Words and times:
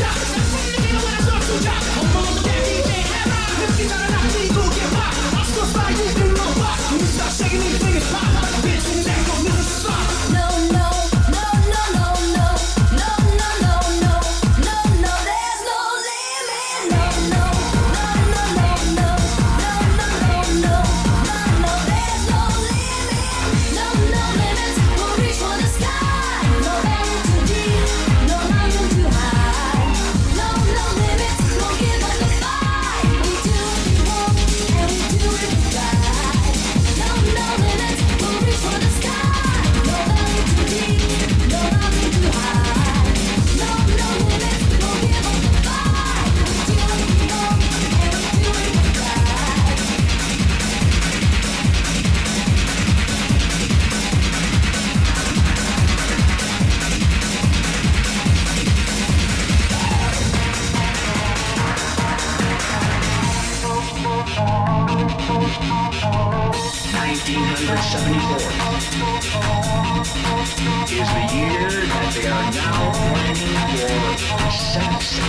Shut 0.00 0.79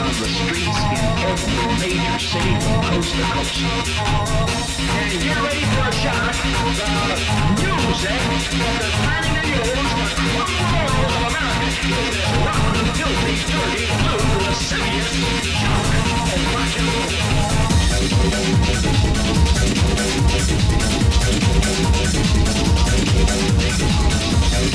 on 0.01 0.07
the 0.07 0.27
streets 0.27 0.81
in 0.89 1.05
every 1.29 1.61
major 1.77 2.19
city 2.19 2.53
from 2.63 2.81
coast 2.89 3.13
to 3.13 3.23
coast. 3.33 3.61
And 3.61 5.13
get 5.21 5.37
ready 5.45 5.65
for 5.71 5.85
a 5.85 5.93
shot 6.01 6.33
The 6.77 6.89
music 7.61 8.09
eh? 8.09 8.61
that 8.61 8.81
is 8.81 8.97
turning 9.05 9.35
the 9.37 9.53
news 9.53 9.91
the 10.17 10.27
world 10.33 10.57
of 10.61 11.21
America 11.29 11.67
in 11.69 12.05
this 12.09 12.29
rotten, 12.45 12.87
filthy, 12.97 13.35
dirty, 13.49 13.85
blue, 14.01 14.23
lascivious 14.45 15.09
junk 15.61 15.85
rock 16.55 16.73
and 16.79 16.89
roll. 16.93 17.70